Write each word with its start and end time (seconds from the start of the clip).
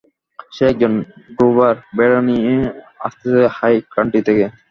সে 0.53 0.63
একজন 0.71 0.93
ড্রোভার, 1.35 1.75
ভেড়া 1.97 2.19
নিয়ে 2.29 2.53
আসতেছে 3.05 3.41
হাই 3.57 3.75
কান্ট্রি 3.93 4.21
থেকে। 4.27 4.45